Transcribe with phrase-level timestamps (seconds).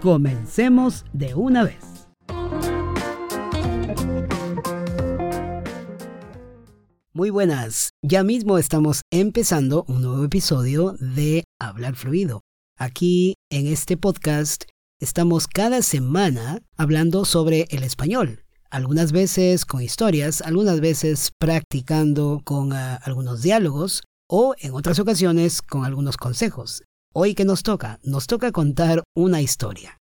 [0.00, 1.78] comencemos de una vez.
[7.12, 12.42] Muy buenas, ya mismo estamos empezando un nuevo episodio de Hablar Fluido.
[12.78, 14.64] Aquí en este podcast
[15.00, 18.44] estamos cada semana hablando sobre el español.
[18.70, 25.62] Algunas veces con historias, algunas veces practicando con ah, algunos diálogos o en otras ocasiones
[25.62, 26.82] con algunos consejos.
[27.18, 29.96] Hoy que nos toca, nos toca contar una historia.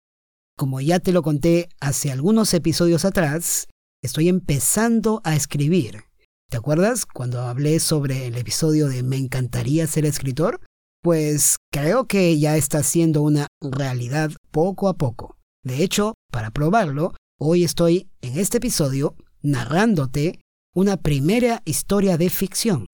[0.57, 3.67] Como ya te lo conté hace algunos episodios atrás,
[4.03, 6.03] estoy empezando a escribir.
[6.51, 10.59] ¿Te acuerdas cuando hablé sobre el episodio de Me encantaría ser escritor?
[11.01, 15.37] Pues creo que ya está siendo una realidad poco a poco.
[15.63, 20.41] De hecho, para probarlo, hoy estoy en este episodio narrándote
[20.75, 22.87] una primera historia de ficción.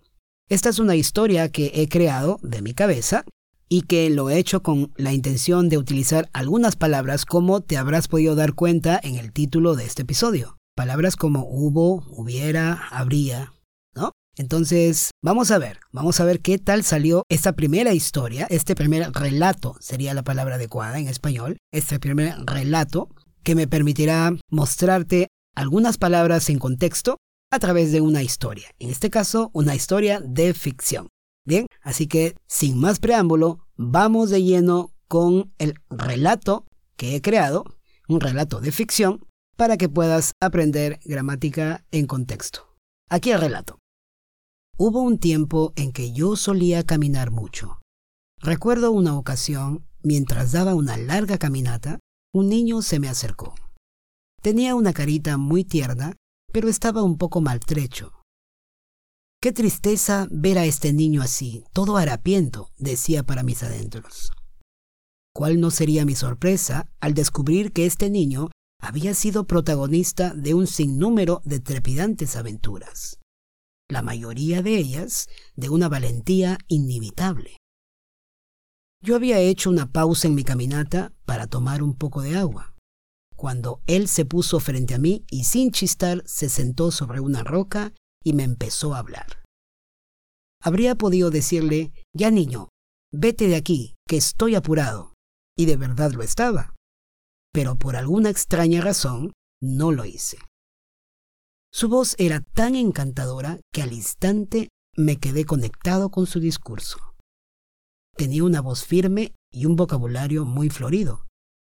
[0.48, 3.26] Esta es una historia que he creado de mi cabeza
[3.72, 8.10] y que lo he hecho con la intención de utilizar algunas palabras como te habrás
[8.10, 10.58] podido dar cuenta en el título de este episodio.
[10.76, 13.54] Palabras como hubo, hubiera, habría,
[13.96, 14.12] ¿no?
[14.36, 19.10] Entonces, vamos a ver, vamos a ver qué tal salió esta primera historia, este primer
[19.14, 23.08] relato sería la palabra adecuada en español, este primer relato
[23.42, 27.20] que me permitirá mostrarte algunas palabras en contexto
[27.54, 31.08] a través de una historia, en este caso una historia de ficción.
[31.46, 37.66] Bien, así que sin más preámbulo, vamos de lleno con el relato que he creado,
[38.08, 39.26] un relato de ficción,
[39.58, 42.76] para que puedas aprender gramática en contexto.
[43.10, 43.80] Aquí el relato.
[44.78, 47.80] Hubo un tiempo en que yo solía caminar mucho.
[48.40, 52.00] Recuerdo una ocasión, mientras daba una larga caminata,
[52.34, 53.54] un niño se me acercó.
[54.42, 56.16] Tenía una carita muy tierna,
[56.52, 58.21] pero estaba un poco maltrecho.
[59.42, 64.32] Qué tristeza ver a este niño así, todo harapiento, decía para mis adentros.
[65.34, 70.68] ¿Cuál no sería mi sorpresa al descubrir que este niño había sido protagonista de un
[70.68, 73.20] sinnúmero de trepidantes aventuras,
[73.90, 77.58] la mayoría de ellas de una valentía inimitable.
[79.04, 82.76] Yo había hecho una pausa en mi caminata para tomar un poco de agua,
[83.36, 87.94] cuando él se puso frente a mí y sin chistar se sentó sobre una roca
[88.24, 89.42] y me empezó a hablar.
[90.62, 92.70] Habría podido decirle, ya niño,
[93.12, 95.14] vete de aquí, que estoy apurado.
[95.58, 96.76] Y de verdad lo estaba.
[97.52, 100.38] Pero por alguna extraña razón, no lo hice.
[101.74, 106.98] Su voz era tan encantadora que al instante me quedé conectado con su discurso.
[108.16, 111.28] Tenía una voz firme y un vocabulario muy florido,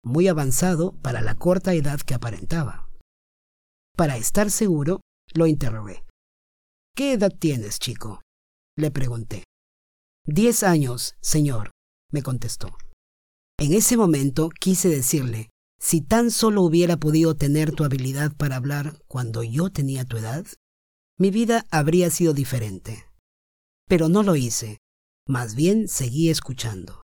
[0.05, 2.89] muy avanzado para la corta edad que aparentaba.
[3.97, 5.01] Para estar seguro,
[5.35, 6.05] lo interrogué.
[6.99, 8.23] ¿Qué edad tienes, chico?
[8.77, 9.45] Le pregunté.
[10.27, 11.71] Diez años, señor,
[12.11, 12.77] me contestó.
[13.57, 15.49] En ese momento quise decirle,
[15.81, 20.45] si tan solo hubiera podido tener tu habilidad para hablar cuando yo tenía tu edad,
[21.21, 23.05] mi vida habría sido diferente.
[23.87, 24.79] Pero no lo hice,
[25.25, 27.03] más bien seguí escuchando.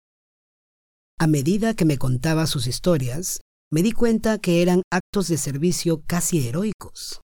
[1.17, 3.39] A medida que me contaba sus historias,
[3.71, 7.21] me di cuenta que eran actos de servicio casi heroicos.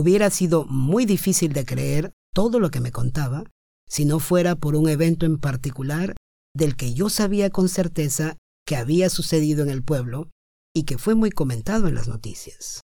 [0.00, 3.42] Hubiera sido muy difícil de creer todo lo que me contaba
[3.88, 6.14] si no fuera por un evento en particular
[6.54, 10.30] del que yo sabía con certeza que había sucedido en el pueblo
[10.72, 12.82] y que fue muy comentado en las noticias.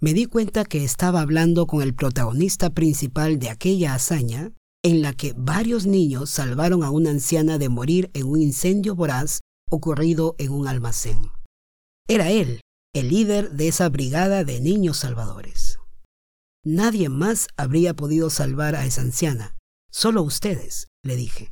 [0.00, 4.50] Me di cuenta que estaba hablando con el protagonista principal de aquella hazaña
[4.82, 9.42] en la que varios niños salvaron a una anciana de morir en un incendio voraz
[9.70, 11.30] ocurrido en un almacén.
[12.08, 12.62] Era él,
[12.96, 15.67] el líder de esa brigada de niños salvadores.
[16.70, 19.56] Nadie más habría podido salvar a esa anciana,
[19.90, 21.50] solo ustedes, le dije.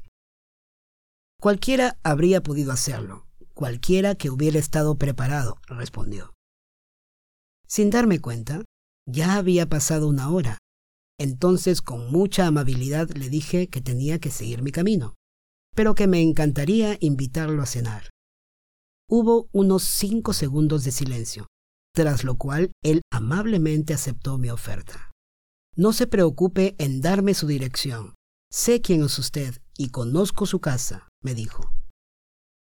[1.40, 6.34] Cualquiera habría podido hacerlo, cualquiera que hubiera estado preparado, respondió.
[7.66, 8.62] Sin darme cuenta,
[9.06, 10.58] ya había pasado una hora.
[11.19, 15.14] Entonces, con mucha amabilidad, le dije que tenía que seguir mi camino,
[15.74, 18.10] pero que me encantaría invitarlo a cenar.
[19.08, 21.46] Hubo unos cinco segundos de silencio,
[21.96, 25.12] tras lo cual él amablemente aceptó mi oferta.
[25.75, 28.14] No se preocupe en darme su dirección.
[28.52, 31.72] Sé quién es usted y conozco su casa, me dijo.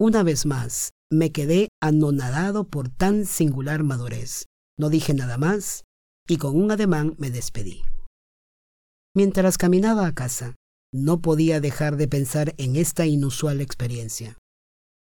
[0.01, 4.47] Una vez más, me quedé anonadado por tan singular madurez.
[4.77, 5.85] No dije nada más
[6.27, 7.83] y con un ademán me despedí.
[9.15, 10.57] Mientras caminaba a casa,
[10.93, 14.39] no podía dejar de pensar en esta inusual experiencia.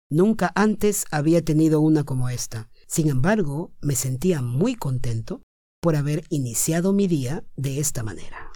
[0.10, 2.70] Nunca antes había tenido una como esta.
[2.94, 5.42] Sin embargo, me sentía muy contento
[5.82, 8.52] por haber iniciado mi día de esta manera.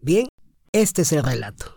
[0.00, 0.28] Bien,
[0.72, 1.74] este es el relato.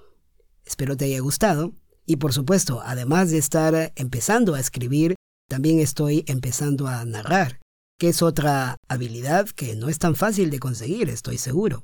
[0.63, 1.73] Espero te haya gustado
[2.05, 5.15] y por supuesto, además de estar empezando a escribir,
[5.49, 7.59] también estoy empezando a narrar,
[7.99, 11.83] que es otra habilidad que no es tan fácil de conseguir, estoy seguro.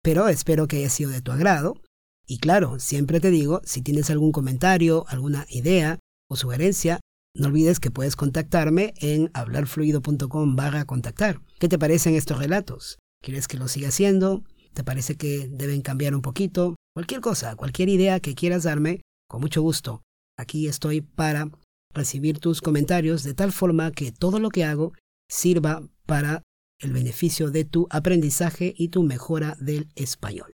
[0.00, 1.82] Pero espero que haya sido de tu agrado.
[2.24, 5.98] Y claro, siempre te digo, si tienes algún comentario, alguna idea
[6.30, 7.00] o sugerencia,
[7.34, 11.40] no olvides que puedes contactarme en hablarfluido.com barra contactar.
[11.58, 12.98] ¿Qué te parecen estos relatos?
[13.22, 14.44] ¿Quieres que lo siga haciendo?
[14.72, 16.76] ¿Te parece que deben cambiar un poquito?
[16.94, 20.02] Cualquier cosa, cualquier idea que quieras darme, con mucho gusto.
[20.36, 21.50] Aquí estoy para
[21.94, 24.92] recibir tus comentarios de tal forma que todo lo que hago
[25.28, 26.42] sirva para
[26.80, 30.52] el beneficio de tu aprendizaje y tu mejora del español.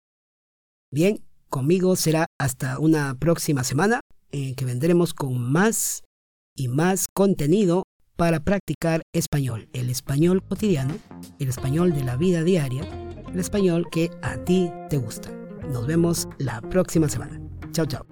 [0.93, 4.01] Bien, conmigo será hasta una próxima semana
[4.31, 6.03] en que vendremos con más
[6.59, 7.85] y más contenido
[8.17, 10.95] para practicar español, el español cotidiano,
[11.39, 12.83] el español de la vida diaria,
[13.33, 15.31] el español que a ti te gusta.
[15.71, 17.41] Nos vemos la próxima semana.
[17.73, 18.05] Chao, chao.